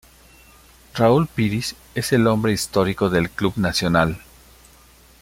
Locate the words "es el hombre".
1.93-2.53